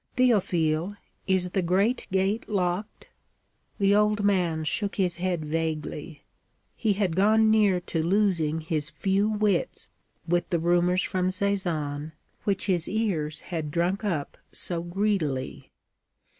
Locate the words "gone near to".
7.15-8.01